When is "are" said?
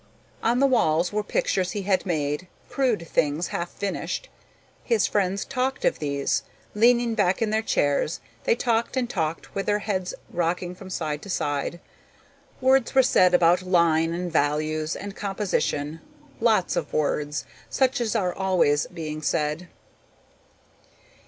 18.15-18.33